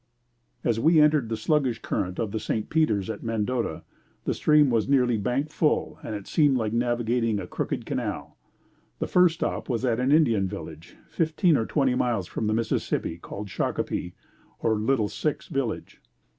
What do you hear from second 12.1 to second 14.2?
from the Mississippi, called Shakopee,